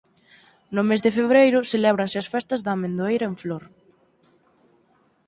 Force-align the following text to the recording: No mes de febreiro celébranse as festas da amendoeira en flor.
No 0.75 0.81
mes 0.87 1.01
de 1.05 1.11
febreiro 1.17 1.67
celébranse 1.71 2.17
as 2.19 2.29
festas 2.33 2.63
da 2.65 2.71
amendoeira 2.75 3.25
en 3.31 3.35
flor. 3.41 3.63